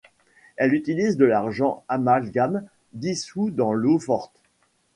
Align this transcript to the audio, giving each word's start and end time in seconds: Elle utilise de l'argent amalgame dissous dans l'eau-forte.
Elle 0.55 0.73
utilise 0.73 1.15
de 1.15 1.25
l'argent 1.25 1.83
amalgame 1.87 2.65
dissous 2.93 3.51
dans 3.51 3.71
l'eau-forte. 3.71 4.41